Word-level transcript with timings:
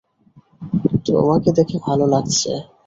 তোমাকে 1.05 1.49
দেখে 1.57 1.77
ভালো 1.87 2.05
লাগছে। 2.13 2.51